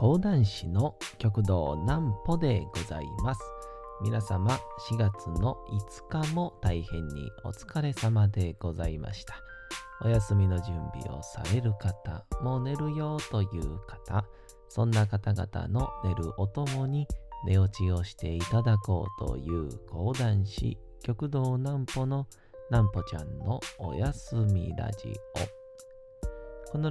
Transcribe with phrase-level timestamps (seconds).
[0.00, 3.40] 講談師の極道南歩でございます。
[4.02, 4.58] 皆様
[4.88, 5.58] 4月の
[6.08, 9.34] 5日も大変にお疲れ様でございました。
[10.02, 14.24] お休みの準備をされる方、もう寝るよという方、
[14.70, 17.06] そんな方々の寝るおともに
[17.46, 22.26] 寝落ちをしていただこうという講談師極道南歩の
[22.70, 25.12] 南歩ちゃんのおやすみラジ
[26.66, 26.72] オ。
[26.72, 26.90] この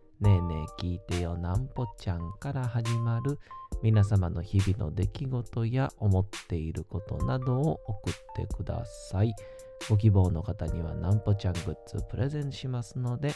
[0.21, 3.39] ねえねえ聞いてよなんぽちゃんから始まる
[3.81, 9.33] 皆様の日々の出来事や思っていることなどを送ってください。
[9.89, 13.29] ご希望の方にはなんぽちゃんグッズプレゼンしますので、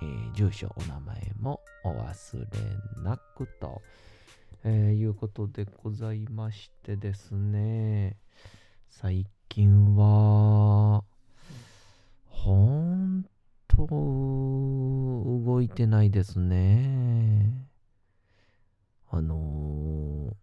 [0.00, 3.82] えー住所、お名前もお忘れなくと、
[4.62, 8.16] えーいうことでございましてですね、
[8.88, 11.02] 最近は、
[12.28, 13.24] ほん
[13.78, 13.86] と
[15.44, 17.68] 動いてないですね。
[19.08, 20.34] あのー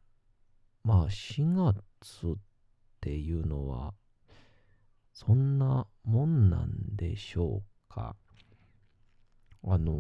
[0.86, 2.36] まあ4月っ
[3.02, 3.94] ていうのは
[5.14, 8.16] そんなもんなんでしょうか。
[9.68, 9.92] あの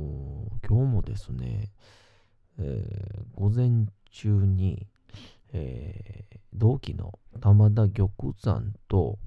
[0.63, 1.71] ー今日もですね、
[2.57, 4.87] えー午前中に、
[5.51, 8.09] えー同期の玉田玉
[8.41, 9.19] 山と、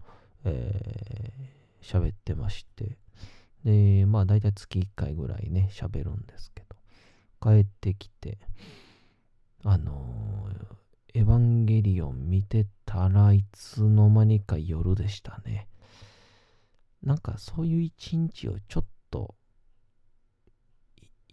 [0.45, 2.97] えー喋ってまして、
[3.65, 6.77] で、まあ大体月1回ぐらいね、喋るんですけど、
[7.41, 8.39] 帰ってきて、
[9.65, 10.79] あのー
[11.15, 15.67] エヴァンゲリオン見てたらいつの間にか夜でしたね。
[17.03, 19.35] なんかそういう一日をちょっと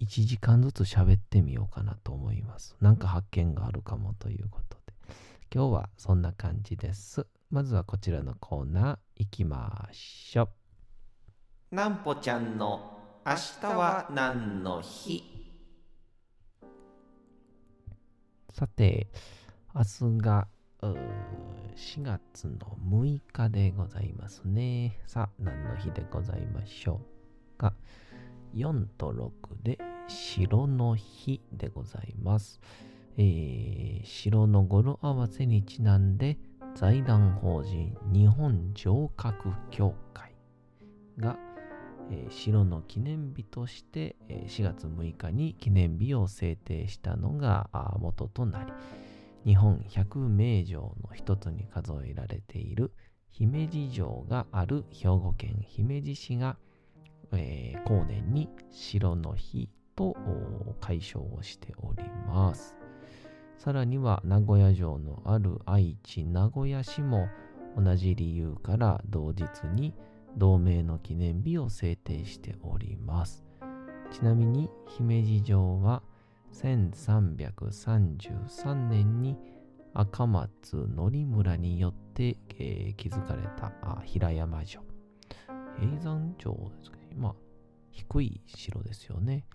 [0.02, 2.76] 1時間ずつ喋ってみようかなと思います。
[2.82, 4.94] なんか発見があるかもということで。
[5.54, 7.28] 今日はそんな感じです。
[7.52, 10.65] まずはこちらのコーナー行きましょう。
[11.72, 15.24] なんぽちゃんの明日は何の日？
[18.54, 19.08] さて、
[19.74, 20.48] 明日が
[20.82, 20.96] 4
[22.04, 25.02] 月の6日でございますね。
[25.08, 27.02] さあ、何の日でございましょ
[27.56, 27.74] うか
[28.54, 29.32] ？4と6
[29.64, 32.62] で白の日でございます。
[33.18, 36.38] えー白の語呂合わせにちなんで
[36.76, 40.36] 財団法人日本城郭協会
[41.18, 41.38] が、
[42.12, 48.74] えー白の記念日として、え4月6日に記念日を制定したのが元となり
[49.46, 52.92] 日本百名城の一つに数えられている
[53.32, 56.58] 姫路城がある兵庫県姫路市が、
[57.34, 60.16] えー後年に白の日と
[60.82, 62.78] 解消をしております。
[63.58, 67.28] さらには名古屋城のある愛知名古屋市も
[67.78, 69.94] 同じ理由から同日に
[70.38, 73.44] 同名の記念日を制定しております。
[74.12, 76.04] ちなみに姫路城は
[76.54, 79.36] 1333年に
[79.94, 84.84] 赤松則村によって、えー築かれた平山城。
[85.80, 87.04] 平山城ですかね。
[87.16, 87.36] まあ、
[87.92, 89.46] 低い城ですよね。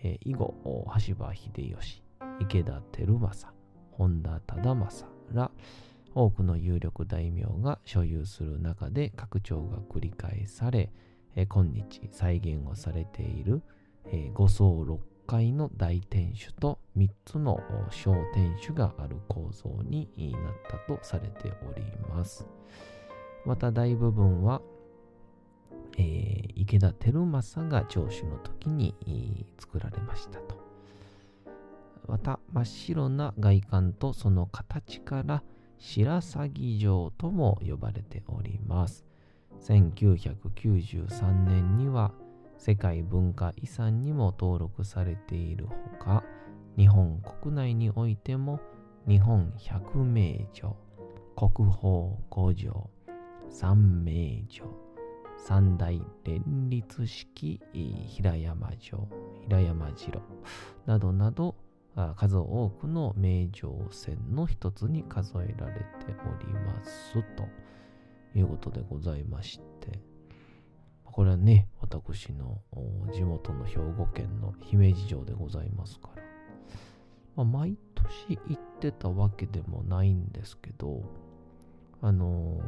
[0.00, 2.02] えー以後、羽柴秀吉、
[2.40, 3.54] 池田輝政、
[3.92, 5.50] 本田忠政ら
[6.18, 10.90] 多くの有力大名が所有する中で拡張が繰り返され、
[11.36, 13.62] え今日再現をされている、
[14.06, 22.48] え5層6階の大天守と3つの小天守がある構造になったとされております。
[23.46, 24.60] また大部分は、
[25.98, 30.56] えー池田輝政が城主の時に作られましたと。
[32.08, 35.44] また真っ白な外観とその形から
[35.78, 39.04] 白鷺城とも呼ばれております。
[39.60, 42.12] 1993年には
[42.58, 46.24] 世界文化遺産にも登録されているほか、
[46.76, 48.60] 日本国内においても
[49.06, 50.76] 日本百名城、
[51.36, 52.90] 国宝五城、
[53.48, 54.66] 三名城、
[55.38, 59.08] 三大連立式平山城、
[59.42, 60.20] 平山城
[60.86, 61.54] などなど
[62.16, 65.84] 数多くの名城線の一つに数えられて
[66.24, 67.68] おりますと。
[68.34, 70.00] いうことでございまして、
[71.04, 72.60] これはね、私の
[73.12, 76.22] 地元の兵庫県の姫路城でございますから、
[77.36, 81.02] まあ、毎年行ってたわけでもないんですけど、
[82.00, 82.60] あの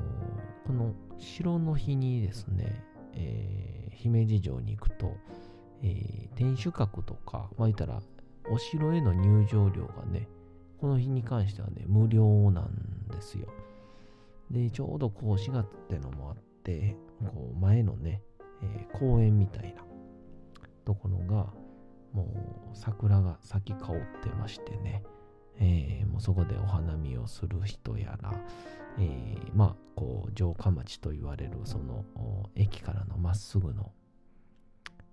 [0.65, 2.85] ー、この城の日にですね、
[3.15, 5.17] えー、姫路城に行くと、
[5.83, 8.03] えー、天守閣とか、まあ言ったら、
[8.51, 10.29] お城への入場料がね、
[10.81, 13.47] この日に関してはね、無料なんですよ。
[14.51, 16.97] で、ちょうどこう4月ってのもあって、
[17.33, 18.23] こう前のね、
[18.63, 19.83] えー、公園みたいな
[20.85, 21.53] ところが、
[22.13, 22.25] も
[22.73, 25.05] う桜が咲き香ってましてね、
[25.61, 28.33] えー、もうそこでお花見をする人やら、
[28.99, 32.05] えー、まあ、こう、城下町と言われる、その、
[32.57, 33.93] 駅からのまっすぐの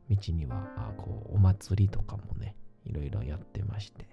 [0.10, 2.56] 道には、あこう、お祭りとかもね、
[2.88, 4.08] いろいろやってまして、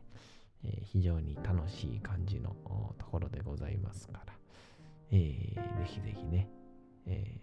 [0.64, 2.50] えー、非常に楽しい感じの
[2.98, 4.32] ところでございますから、
[5.10, 6.48] えー、ぜひぜひね、
[7.06, 7.40] え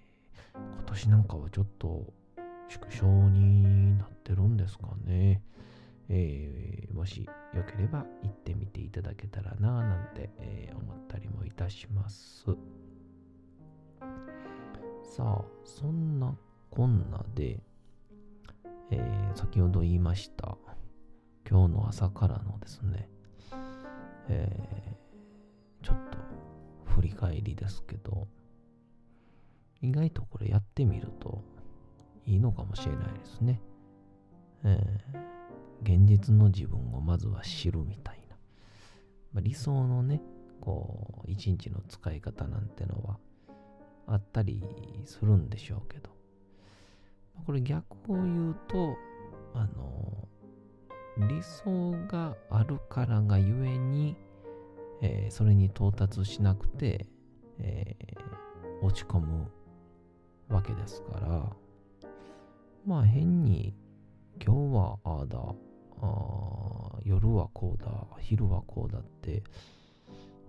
[0.53, 2.05] ー、今年なんかはちょっと
[2.69, 5.41] 縮小になってるんですかね。
[6.13, 7.21] えー、もし
[7.53, 12.45] よければ行ってみていただけたらななんて、えー、思ったりもいたします。
[15.03, 16.35] さあ、そんな
[16.69, 17.59] こんなで、
[18.89, 20.57] えー、先ほど言いました、
[21.49, 23.09] 今日の朝からのですね、
[24.29, 26.17] えー、ちょっと
[26.85, 28.27] 振り返りですけど、
[29.81, 31.43] 意外とこれやってみると
[32.25, 33.61] いいのかもしれないですね。
[34.63, 35.31] えー
[35.83, 38.35] 現実の自分をまずは知るみたいな。
[39.33, 40.21] まあ、理想のね、
[40.59, 43.17] こう、一日の使い方なんてのは
[44.07, 44.63] あったり
[45.05, 46.11] するんでしょうけど、
[47.45, 48.95] これ逆を言うと、
[49.55, 50.27] あの、
[51.27, 54.15] 理想があるからがゆえに、
[55.01, 57.05] えー、それに到達しなくて、
[57.59, 59.51] えー、落ち込む
[60.49, 61.49] わけですから、
[62.85, 63.73] まあ変に
[64.43, 65.37] 今日はああだ、
[66.01, 67.89] あ夜はこうだ、
[68.19, 69.43] 昼はこうだって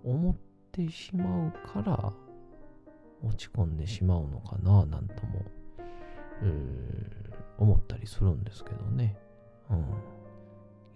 [0.05, 0.37] 思っ
[0.73, 2.13] てしまうから
[3.23, 5.43] 落ち込んでしまうのかななんとも、
[6.43, 9.17] えー、思ったりするんですけどね。
[9.71, 10.22] うん。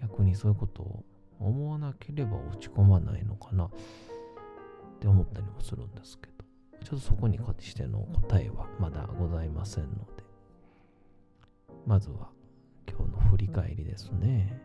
[0.03, 1.05] 逆にそういうことを
[1.39, 3.71] 思わなければ落ち込まないのかな。
[4.97, 6.45] って思ったりもするんですけど、
[6.85, 10.25] ちょっとそこに関しての答えはまだございませんので、
[11.87, 12.31] まずは
[12.89, 14.59] 今日の振り返りですね。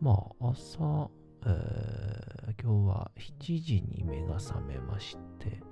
[0.00, 1.08] まあ、朝、
[1.46, 5.62] えー、今日は7時に目が覚めまして、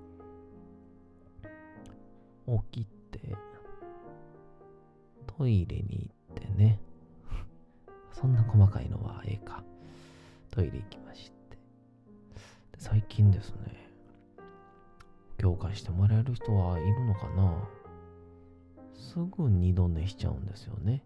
[2.72, 3.36] 起きて、
[5.38, 6.78] トイレに行ってね、
[8.12, 9.64] そんな細かいのはええか。
[10.50, 11.58] トイレ行きまして。
[12.76, 13.90] 最近ですね、
[15.38, 17.68] 共感してもらえる人はいるのかな
[18.94, 21.02] すぐ二度寝しちゃうんですよね。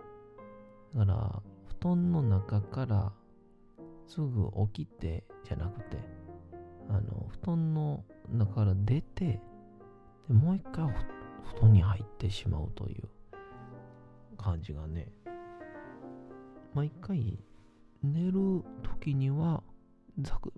[0.95, 1.43] だから、
[1.81, 3.13] 布団の中から
[4.07, 5.99] すぐ起きてじゃなくて、
[6.89, 9.41] あの、布団の中から出て、
[10.29, 10.87] でもう一回
[11.55, 13.09] 布団に入ってしまうという
[14.47, 15.09] 感じがね、
[16.73, 17.37] 毎回
[18.01, 19.65] 寝る時には、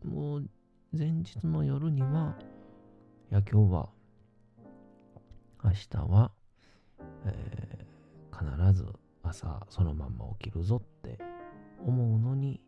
[0.04, 0.50] もう
[0.92, 2.36] 前日の夜には、
[3.30, 3.88] いや今日は、
[5.64, 6.32] 明日は
[7.24, 8.86] えー、必ず
[9.22, 11.18] 朝そのまんま起きるぞって
[11.86, 12.60] 思うのに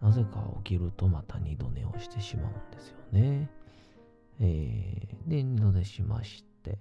[0.00, 3.50] なぜか起きるとまた二度寝をしてしまうんですよね。
[4.40, 6.78] えー、で、二度寝しまして、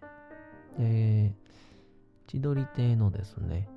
[0.77, 1.33] で、
[2.27, 3.67] 千鳥亭のですね、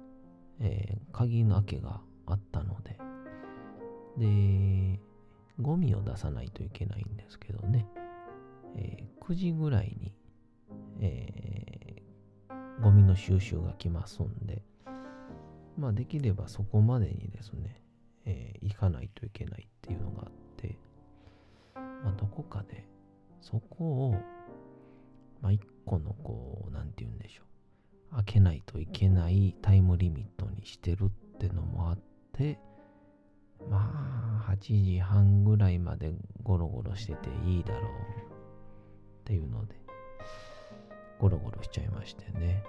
[0.61, 2.99] えー、鍵の開けがあったので、
[4.19, 5.01] で、
[5.61, 7.87] ゴミを出さないといけないんですけどね、
[8.77, 10.13] えー、9時ぐらいに、
[11.01, 12.03] え
[12.83, 14.63] ゴミの収集が来ますんで、
[15.79, 17.83] まあできればそこまでにですね、
[18.25, 20.79] えー、行かないといけないっていうのがあって、
[21.75, 22.87] まあどこかで
[23.41, 24.17] そこを、
[25.43, 27.50] まあ一個のこう、なんて言うんでしょう。
[28.31, 31.99] けないといけないタイムリミットにしてるってのもあっ
[32.33, 32.61] て、
[33.69, 36.13] まあ、8時半ぐらいまで
[36.45, 39.75] ゴロゴロしてていいだろうっていうので、
[41.19, 42.63] ゴロゴロしちゃいましてね。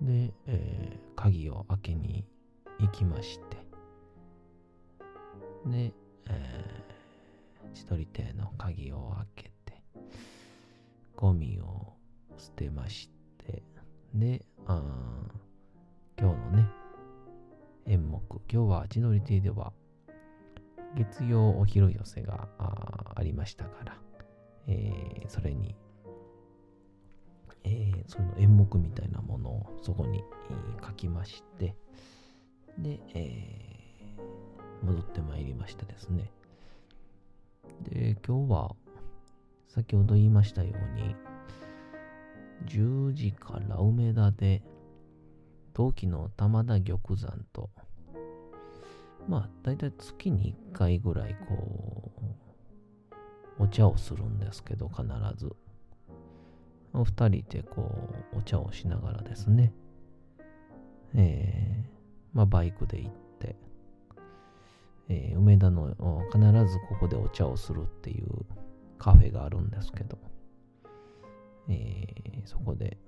[0.00, 2.24] で、えー、鍵を開けに
[2.78, 3.56] 行きまして、
[5.66, 5.92] で、
[6.28, 9.82] えー、千鳥亭の鍵を開けて、
[11.16, 11.94] ゴミを
[12.38, 13.21] 捨てまして、
[14.14, 14.82] で、あ
[16.18, 16.68] 今日のね、
[17.86, 19.72] 演目、今日は千鳥亭では、
[20.94, 22.48] 月曜お昼寄せが
[23.14, 23.96] ありましたから、
[24.66, 25.74] えー、それに
[27.64, 31.74] えー、その演目みたいなものをそこに、えー、書きまして、
[32.78, 36.30] で、えー、戻ってまいりましてですね。
[37.82, 38.74] で、今日は、
[39.68, 41.14] 先ほど言いましたように、
[42.66, 44.62] 10時から梅田で、
[45.74, 47.70] 陶器の玉田玉山と、
[49.28, 52.12] まあ、だいたい月に1回ぐらい、こ
[53.58, 55.04] う、お茶をするんですけど、必
[55.36, 55.54] ず。
[56.94, 57.90] お二人でこ
[58.34, 59.72] う、お茶をしながらですね、
[61.14, 63.56] えー、まあ、バイクで行って、
[65.08, 65.88] えー、梅田の
[66.32, 66.38] 必
[66.70, 68.26] ずここでお茶をするっていう
[68.98, 70.18] カフェがあるんですけど、
[71.68, 72.98] えー、そこで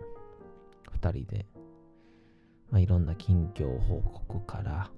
[1.01, 1.47] 2人で、
[2.71, 4.91] まあ、いろんな近況報告から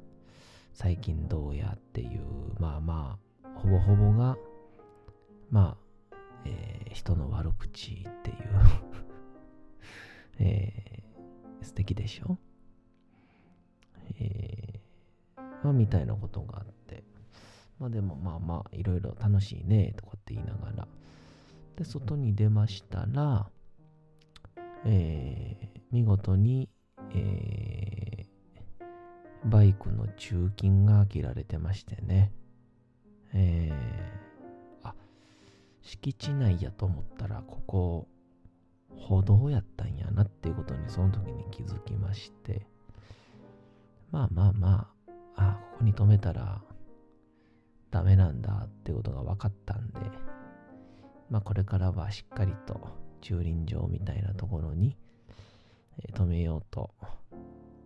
[0.73, 2.21] 最近どうやっていう
[2.59, 4.37] まあまあほぼほぼが
[5.51, 5.77] ま
[6.13, 8.37] あ、えー、人の悪口っていう
[10.39, 12.37] えー、素敵でしょ？
[14.21, 17.05] えー、まあ、みたいなことがあって、
[17.79, 20.89] まあでもまあまあ、いろいろ楽しいね、とかって言いながら、
[21.77, 23.49] で、外に出ましたら、
[24.85, 26.69] えー、見事に、
[27.13, 32.33] えー、バイクの中金が切られてましてね、
[33.35, 34.95] えー、あ、
[35.83, 38.09] 敷地内やと思ったら、ここ、
[38.97, 42.67] 歩道やったんやなっていうことにその時に気づきまして、
[44.11, 44.89] まあまあま
[45.37, 46.63] あ、あここに止めたら
[47.91, 50.01] ダメなんだってことが分かったんで、
[51.31, 52.81] まあこれからはしっかりと
[53.21, 54.97] 駐輪場みたいなところに、
[56.13, 56.91] 止めようと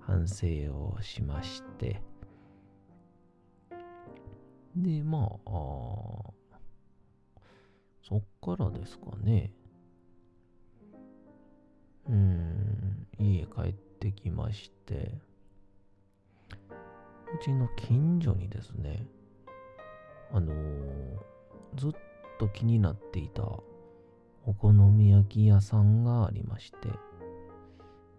[0.01, 2.03] 反省をしまして、
[4.77, 5.51] で、まあ、
[8.03, 9.53] そっからですかね。
[12.09, 15.19] うん、家帰ってきまして、
[16.61, 19.07] うちの近所にですね、
[20.33, 21.19] あのー、
[21.77, 21.91] ずっ
[22.41, 23.43] と気になっていた
[24.47, 26.89] お好み焼き屋さんがありまして、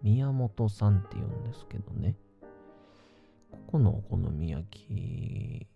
[0.00, 2.14] 宮本さんって言うんですけどね、
[3.50, 5.66] ここのお好み焼き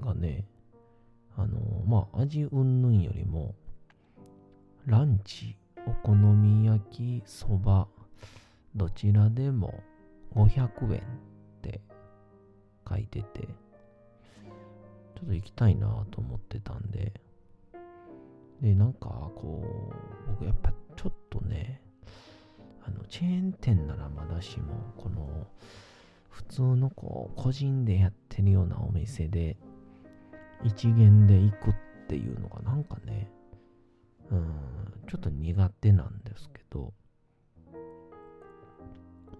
[0.00, 0.46] がね、
[1.36, 3.54] あの、まあ、味云々よりも、
[4.86, 7.88] ランチ、お好み焼き、そば、
[8.74, 9.82] どちらでも
[10.34, 11.02] 500円っ
[11.60, 11.82] て
[12.88, 17.12] 書いてて、ちょっと行きたいなと思ってたんで、
[18.62, 19.90] で、なんかこ
[20.26, 21.82] う、僕やっぱちょっとね、
[22.84, 25.48] あの、チェーン店ならまだしも、この、
[26.30, 29.56] 普通のこう、個人でやってるようなお店で、
[30.64, 31.74] 一元で行くっ
[32.06, 33.28] ていうのがなんかね、
[34.30, 34.46] うん、
[35.08, 36.92] ちょっと苦手なんですけど、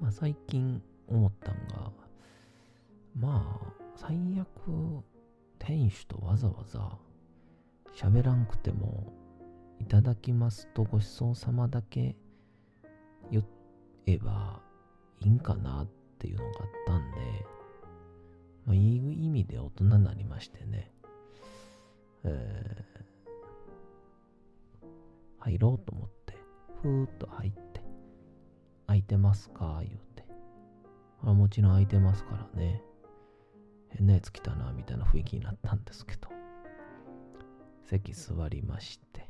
[0.01, 1.93] まあ最近思ったんが、
[3.15, 4.49] まあ、最悪、
[5.59, 6.99] 店主とわざわざ
[7.95, 9.13] 喋らんくても、
[9.79, 12.15] いただきますとごちそうさまだけ
[13.31, 13.45] 言
[14.07, 14.61] えば
[15.21, 17.17] いいんかなっていうのがあったんで、
[18.65, 20.93] まあ、いい意味で大人になりましてね、
[22.23, 24.87] えー、
[25.41, 26.37] 入ろうと思って、
[26.81, 27.83] ふーっと入って、
[28.87, 29.83] 空いてますか？
[29.83, 30.25] 言うて。
[31.25, 32.83] あもちろん空いてますからね。
[33.89, 36.29] 変なやつ来たな、みたいな雰囲気になったんですけど、
[37.93, 39.29] 席座りまして、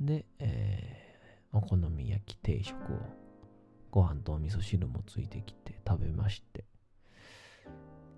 [0.00, 2.96] で、えー、お好み焼き定食を、
[3.90, 6.64] ご飯とお味噌汁もついてきて食べまして、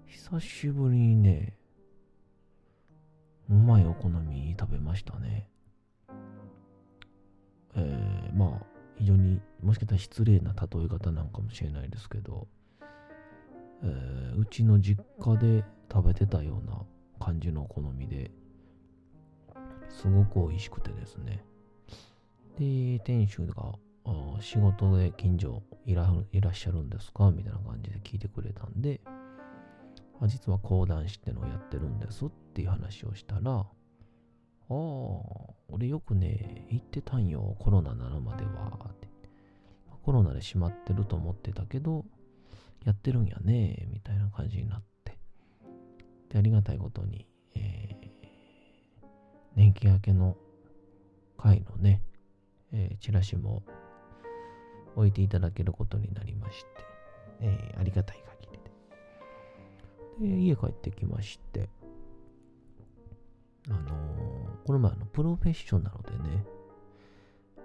[0.07, 1.59] 久しぶりにね、
[3.51, 5.49] うまいお好み食べましたね。
[7.75, 8.67] えー、まあ、
[8.97, 12.47] 非常にもしかしたら失礼な例え方なんかもしれないですけど、
[13.83, 16.81] えー、うちの実家で食べてたような
[17.19, 18.31] 感じのお好みで
[19.89, 21.45] すごく美味しくてですね。
[22.59, 23.75] で、店主が
[24.41, 27.31] 仕事で近所いらっしゃるんですか？
[27.31, 29.01] みたいな感じで聞いてくれたんで、
[30.27, 33.65] 実は講談師ってのをやってるんですっていう話をしたら、あ
[34.71, 34.75] あ、
[35.69, 38.79] 俺よくね、行ってたんよ、コロナなるまでは。
[38.91, 39.09] って。
[40.03, 42.05] コロナで閉まってると思ってたけど、
[42.85, 45.19] やってるんやね、みたいな感じになって。
[46.31, 47.97] で、ありがたいことに、え、
[49.59, 50.37] 年季明けの
[51.37, 52.01] 会のね、
[52.73, 53.65] えー、チラシも
[54.95, 56.67] 置いていただけることになりまして、
[57.41, 58.49] えー、ありがたい限
[60.21, 60.37] りで。
[60.37, 61.69] で、家帰ってきまして、
[63.69, 66.45] あのー、この前のプロフェッショナルでね、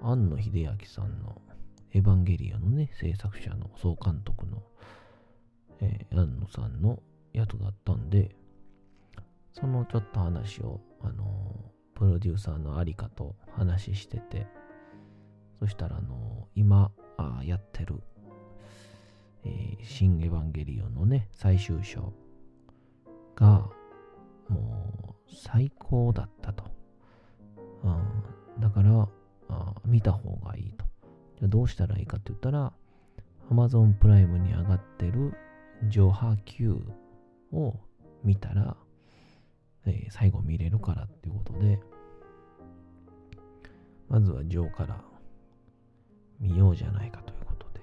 [0.01, 1.39] 庵野秀明さんの
[1.91, 4.63] エヴァンゲリオンのね、制作者の総監督の
[5.79, 6.99] えー、安野さんの
[7.33, 8.35] やつがあったんで、
[9.51, 14.47] そのちょっと話を、あの、プロデューサーのありかと話してて、
[15.59, 18.01] そしたら、あの、今あやってる、
[19.43, 22.13] えー、新エヴァンゲリオンのね、最終章
[23.35, 23.69] が、
[24.49, 26.65] もう、最高だったと。
[27.83, 29.07] うん、だから
[29.49, 30.85] あ、見た方がいいと。
[31.39, 32.73] じゃどうしたらいいかって言ったら、
[33.49, 35.33] Amazon プライムに上がってる
[35.89, 36.77] 上波級
[37.51, 37.75] を
[38.23, 38.77] 見たら、
[39.85, 41.79] えー、最後見れるからっていうことで、
[44.09, 45.01] まずはジョーから
[46.39, 47.81] 見ようじゃないかということで、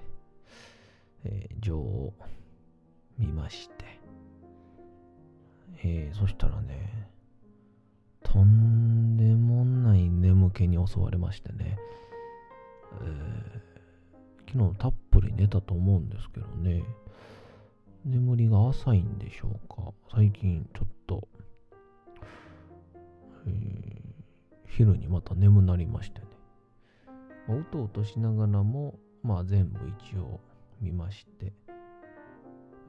[1.25, 2.13] えー、ジョーを
[3.17, 3.99] 見まして、
[5.83, 7.09] えー、そしたらね、
[8.23, 11.77] とんでもない眠気に襲われましてね、
[13.01, 16.83] えー、昨日たっぷり寝たと思うんですけどね、
[18.05, 19.91] 眠りが浅いんでしょうか。
[20.13, 21.27] 最近ちょっと、
[24.81, 26.27] 昼にまた眠なりましてね。
[27.47, 30.39] まあ、うとうとしながらも、まあ全部一応
[30.81, 31.53] 見まして、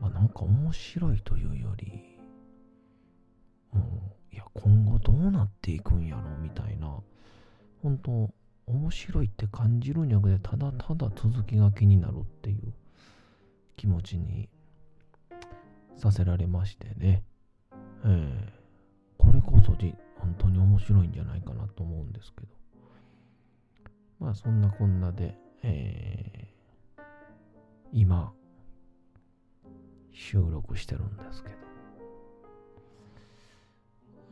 [0.00, 2.18] まあなんか面白いというより、
[3.74, 6.98] もう、いや、今後どうなっていくんやろみたいな、
[7.82, 8.30] 本当
[8.66, 12.72] 面白いって感じるんじゃなくて、ただただ続きが気になるっていう
[13.76, 14.48] 気持ちに
[15.98, 17.22] させられましてね、
[18.04, 18.50] えー、
[19.18, 19.76] これこそ
[20.22, 22.46] 本当に面白いんじゃないかなと思うんですけど、
[24.20, 27.02] まあそんなこんなで、えー、
[27.92, 28.32] 今、
[30.12, 31.56] 収録してるんですけど、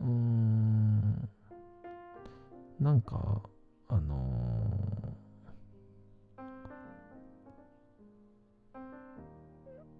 [0.01, 1.29] うーん、
[2.79, 3.41] なんか、
[3.89, 4.31] あの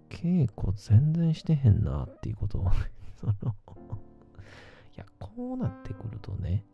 [0.08, 2.70] 稽古全然してへんなっていうことを
[3.20, 3.34] その
[5.36, 6.64] いや、こうなってくるとね、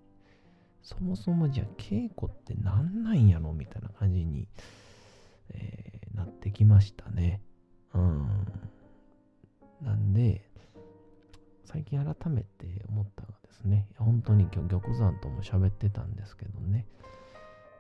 [0.83, 4.49] そもそもじゃあ稽古ってなんなんやろみたいな感じに、
[5.51, 7.43] えー、なってきましたね。
[7.95, 8.29] うん。
[9.83, 10.49] なんで、
[11.65, 16.87] 最近改めて思ったのがですね、本当に今日玉山とも喋ってたんですけどね、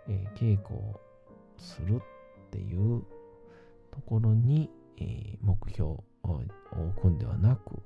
[0.09, 1.01] えー、稽古を
[1.57, 3.03] するっていう
[3.91, 7.83] ところに、えー、目標を置くんではなく、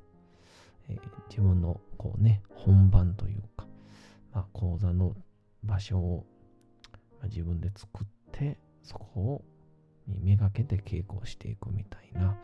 [0.88, 3.66] えー、自分のこうね、本番というか、
[4.32, 5.14] まあ、講座の
[5.62, 6.26] 場所を、
[7.20, 9.44] ま、自分で作って、そこを
[10.08, 12.36] にめがけて稽古をしていくみたいな、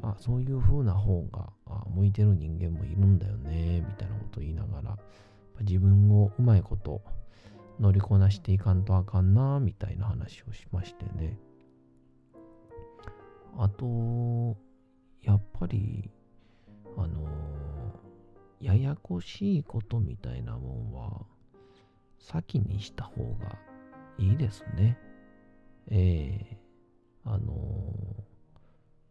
[0.00, 1.52] まあそういう風な方が
[1.94, 4.98] 向いてる人間もいるんだよね、みたいなことを言いながら、
[5.60, 7.02] 自分をうまいこと
[7.78, 11.38] 乗りこなしていかんとあかんな、みたいな話をしましてね。
[13.58, 14.56] あと、
[15.20, 16.10] やっぱり、
[16.96, 21.26] あのー、ややこしいことみたいなもんは、
[22.18, 23.58] 先にした方が
[24.18, 24.98] いいですね。
[25.88, 28.22] ええー、あのー、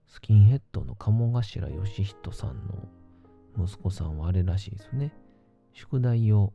[0.08, 5.14] スキンヘッドの鴨頭義人さんの息子さんはあれらしいですね。
[5.74, 6.54] 宿題を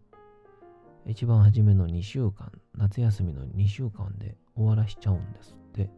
[1.07, 5.91] 一番初めの2週間、夏休みの2週間で終わらしちゃうんですって。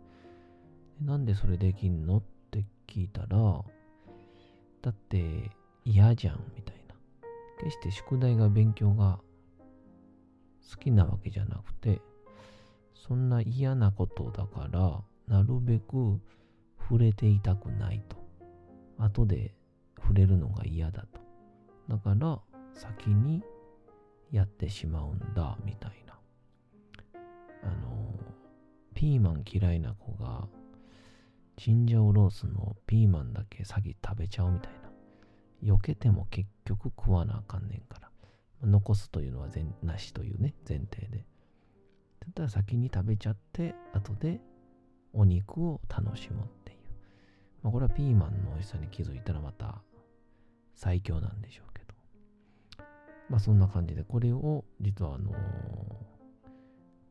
[1.00, 3.62] なんでそれできんのって聞いたら、
[4.82, 5.50] だって
[5.84, 6.94] 嫌じゃんみたいな。
[7.58, 9.18] 決して宿題が勉強が
[10.70, 12.00] 好きなわけじゃなくて、
[12.94, 16.20] そんな嫌なことだから、なるべく
[16.78, 18.16] 触れていたくないと。
[18.98, 19.54] 後で
[19.96, 21.20] 触れるのが嫌だと。
[21.88, 22.40] だから
[22.74, 23.42] 先に
[24.30, 26.18] やってしまうんだ、みたいな。
[27.62, 28.14] あの、
[28.94, 30.48] ピーマン嫌いな子が
[31.58, 35.74] チンジャオロースのピーマンだけ先食べちゃうみたいな。
[35.74, 38.08] 避けても結局食わなあかんねんから。
[38.62, 41.18] 残すというのは全なしというね、前提で。
[42.20, 44.40] だったら先に食べちゃって、後で
[45.12, 46.78] お肉を楽しむっていう。
[47.64, 49.82] まあ、これはピーマンの美味しさに気づいたらまた
[50.76, 52.84] 最強なんでしょうけど。
[53.30, 55.34] まあそんな感じで、これを実はあのー、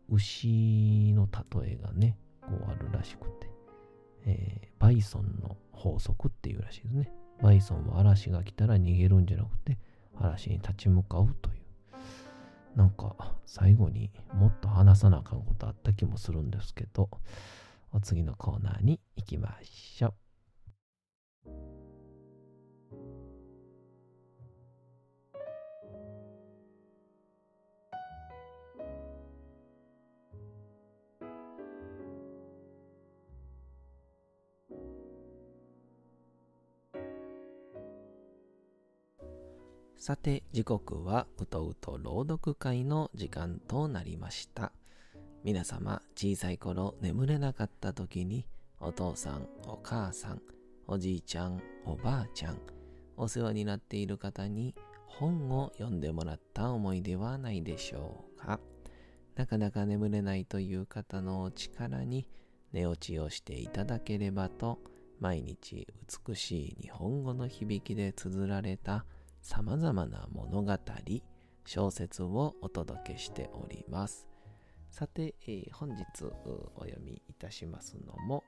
[0.09, 1.27] 牛の
[1.59, 3.56] 例えがね、こうあるらしくて。
[4.27, 7.11] えー、バイソンの法則っていうらしいですね。
[7.41, 9.79] バイソンは嵐が来たら逃げるんじゃなくて、
[10.19, 11.57] 嵐に立ち向かうという。
[12.75, 17.09] なんか、最後にもっと話さなあかんことあった気もするんですけど、
[17.93, 20.26] お次のコーナーに行きましょう。
[40.07, 44.71] さて時刻はうとうと朗読会の時間となりました。
[45.43, 48.47] 皆様小さい頃眠れなかった時に
[48.79, 50.41] お父さんお母さん
[50.87, 52.57] おじいちゃんおばあちゃん
[53.17, 54.75] お世話になっている方に
[55.07, 58.61] 本を読んでもらった思い出はないでしょうか。
[59.35, 62.29] なかなか眠れないという方のお力に
[62.71, 64.79] 寝落ちをしていただければと
[65.19, 65.85] 毎日
[66.27, 69.03] 美しい日本語の響きで綴られた
[69.41, 70.77] 様々な物語、
[71.65, 74.27] 小説をお届けしております。
[74.89, 76.03] さて、えー、本日
[76.75, 78.43] お読みいたしますのも、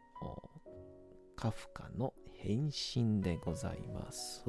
[1.36, 4.44] カフカの変身でございます。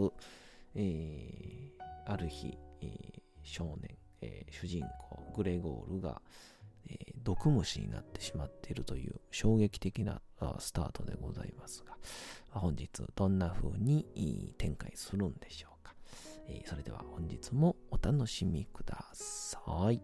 [0.75, 6.23] えー、ある日、えー、少年、えー、主人公グレゴールが、
[6.89, 10.21] えー、毒虫になってしまっているという衝撃的な
[10.59, 11.97] スタートでございますが、
[12.51, 15.70] 本日どんな風に展開するんでしょう
[16.53, 20.03] えー、それでは本日もお楽しみください。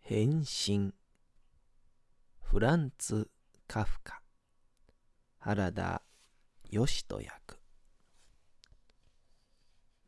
[0.00, 0.92] 変身
[2.40, 3.30] フランツ・
[3.68, 4.20] カフカ
[5.42, 6.02] 原田
[6.68, 7.58] 義人役。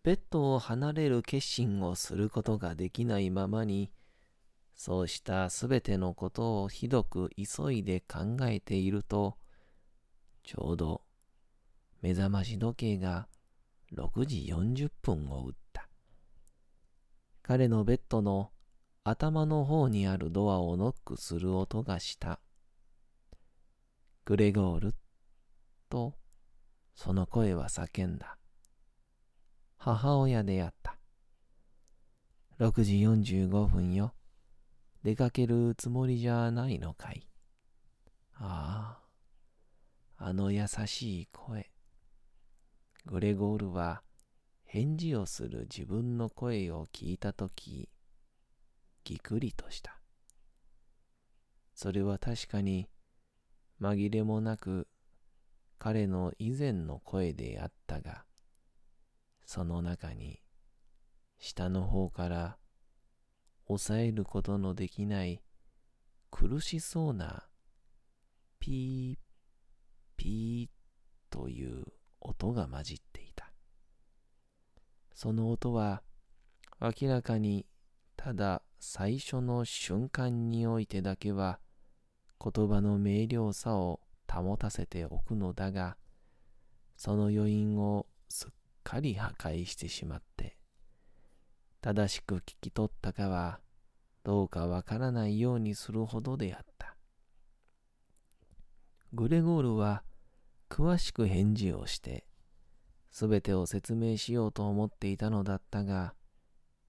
[0.03, 3.90] ベッドを離れる決心をすることができないままに
[4.75, 9.38] そうしたすべてのことをひどく急いで考えていると
[10.45, 11.01] ちょうど
[12.03, 13.27] 目覚まし時計が
[13.95, 15.88] 6時40分を打った。
[17.42, 18.51] 彼のベッドの
[19.03, 22.38] 頭の方にあるドアをノックする音がした。
[24.27, 24.95] グレゴール
[25.92, 26.14] と、
[26.94, 28.38] その声は叫んだ。
[29.76, 30.96] 母親であった。
[32.59, 34.14] 6時45分よ。
[35.02, 37.28] 出かけるつもりじゃないのかい。
[38.37, 39.02] あ
[40.16, 41.70] あ、あの優しい声。
[43.05, 44.02] グレゴールは
[44.64, 47.90] 返事をする自分の声を聞いたとき、
[49.05, 50.00] ぎくりとした。
[51.74, 52.88] それは確かに
[53.78, 54.88] 紛れもなく
[55.85, 58.23] 彼の以前の声であったが、
[59.45, 60.38] その中に
[61.40, 62.57] 下の方から
[63.66, 65.42] 抑えることのできない
[66.31, 67.49] 苦しそうな
[68.61, 71.83] ピーピーという
[72.21, 73.53] 音が混じっていた。
[75.12, 76.05] その音は
[76.81, 77.66] 明らかに
[78.16, 81.59] ただ最初の瞬間においてだけは
[82.40, 83.99] 言葉の明瞭さを
[84.30, 85.96] 保たせておくのだが、
[86.96, 88.50] その余韻をすっ
[88.82, 90.56] かり破壊してしまって、
[91.80, 93.61] 正しく聞き取ったかは
[94.24, 96.96] どうかわからないようにするほどであった。
[99.12, 100.04] グレゴールは
[100.70, 102.24] 詳しく返事をして、
[103.11, 106.14] すべてを説明しようと思っていたのだったが、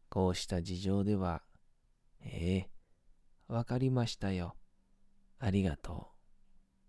[0.09, 1.41] こうした事情では、
[2.21, 2.69] ええ、
[3.47, 4.55] わかりましたよ。
[5.39, 6.12] ありがとう。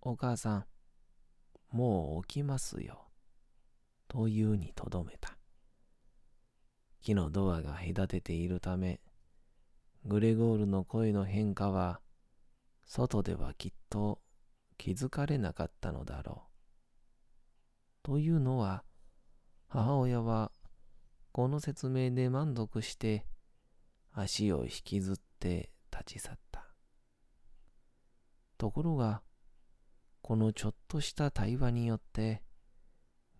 [0.07, 0.67] お母さん、
[1.71, 3.09] もう起きますよ。
[4.07, 5.39] というにとどめた。
[7.01, 9.01] 木のドアが隔てているため、
[10.05, 12.03] グレゴールの声の変化は、
[12.85, 14.21] 外ではきっと
[14.77, 16.55] 気づかれなかったのだろう。
[18.03, 18.85] というのは、
[19.69, 20.53] 母親は
[21.33, 23.25] この説明で満足して
[24.13, 26.69] 足を引きずって立ち去った。
[28.59, 29.23] ところが、
[30.27, 32.41] このちょっとした対話によって、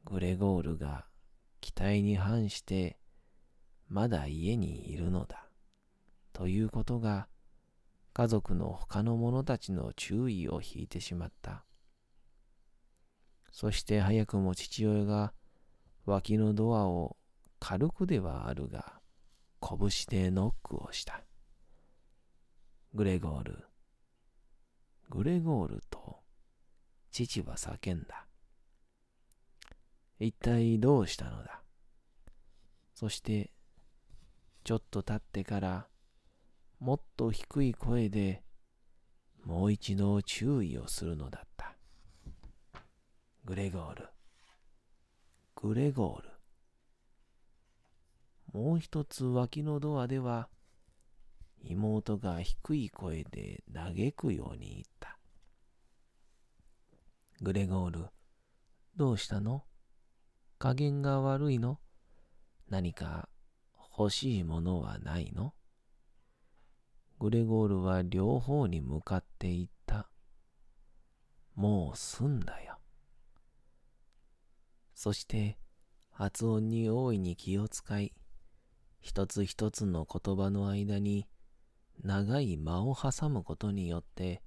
[0.05, 1.07] グレゴールが
[1.63, 2.99] 期待に反して
[3.89, 5.49] まだ家にいるのだ。
[6.35, 7.27] ということが
[8.13, 11.65] 家族の他の者たちの注意を引いてしまった。
[13.51, 15.33] そして早くも父親が
[16.05, 17.17] 脇のドアを
[17.61, 19.01] 軽くではあるが
[19.63, 21.25] 拳でノックをした。
[22.93, 23.65] グレゴール、
[25.09, 25.94] グレゴールと
[27.15, 28.27] 父は叫んだ。
[30.19, 31.61] 一体どうしたのだ？
[32.93, 33.53] そして、
[34.65, 35.87] ちょっと経ってから、
[36.81, 38.43] もっと低い声で、
[39.45, 41.77] もう一度注意をするのだった。
[43.45, 44.09] グレゴール、
[45.55, 46.31] グレゴール。
[48.53, 50.49] もう一つ脇のドアでは、
[51.63, 54.94] 妹が低い声で嘆くように言った。
[57.41, 58.07] グレゴール、
[58.97, 59.65] どうしたの？
[60.59, 61.79] 加減が悪いの？
[62.71, 63.29] 何か
[63.99, 65.53] 欲しいものはないの？
[67.19, 70.09] グレゴールは両方に向かっていった。
[71.55, 72.79] もう済んだよ。
[74.95, 75.59] そして
[76.11, 78.13] 発音に大いに気を使い、
[79.01, 81.27] 一つ一つの言葉の間に
[82.03, 84.41] 長い間を挟むことによって、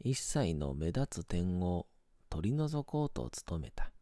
[0.00, 1.86] 一切の目立つ点を
[2.30, 3.92] 取り除こうと努めた。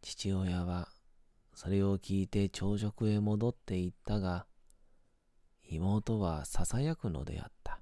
[0.00, 0.88] 父親は
[1.54, 4.46] それを聞いて朝食へ戻っていったが、
[5.64, 7.80] 妹は囁くのであった。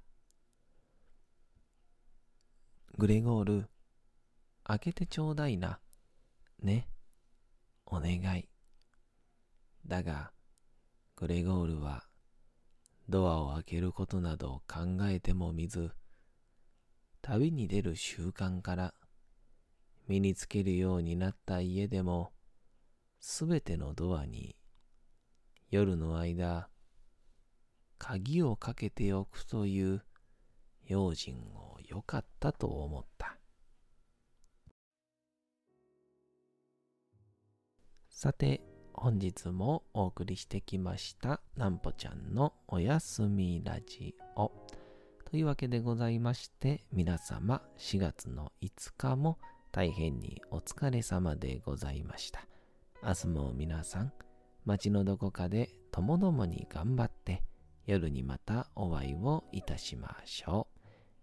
[2.97, 3.69] グレゴール、
[4.63, 5.79] 開けてちょうだいな。
[6.61, 6.87] ね。
[7.85, 8.49] お願い。
[9.87, 10.31] だが、
[11.15, 12.05] グレゴールは、
[13.09, 15.91] ドアを開けることなど考えてもみず、
[17.21, 18.93] 旅に出る習慣から
[20.11, 22.33] 身につけるようになった家でも、
[23.21, 24.57] すべてのドアに
[25.69, 26.67] 夜の間、
[27.97, 30.03] 鍵をかけておくという
[30.85, 33.37] 用心を良かったと思った。
[38.09, 38.59] さて、
[38.93, 44.51] 本日もお送りしてきましたなんぽちゃんのおやすみラジオ。
[45.23, 49.39] というわけでございまして、皆様4月の5日も
[49.71, 52.45] 大変にお疲れ様でございました。
[53.01, 54.11] 明日も皆さん、
[54.65, 57.41] 街のどこかでともどもに頑張って、
[57.85, 60.67] 夜にまたお会いをいたしましょ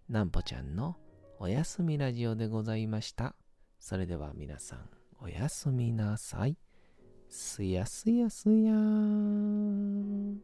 [0.09, 0.11] う。
[0.11, 0.97] なんぽちゃんの
[1.37, 3.35] おやすみラジオでございました。
[3.79, 4.89] それでは皆さん、
[5.21, 6.57] おやすみなさい。
[7.29, 10.41] すやすやすやーん。